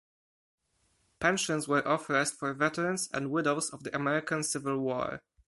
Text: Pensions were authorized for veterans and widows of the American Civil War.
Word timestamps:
Pensions 1.19 1.67
were 1.67 1.87
authorized 1.87 2.33
for 2.33 2.51
veterans 2.55 3.07
and 3.13 3.29
widows 3.29 3.69
of 3.69 3.83
the 3.83 3.95
American 3.95 4.41
Civil 4.41 4.79
War. 4.79 5.21